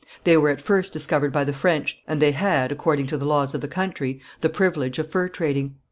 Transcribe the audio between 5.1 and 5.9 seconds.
fur trading.